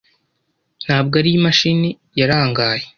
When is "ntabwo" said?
0.85-1.13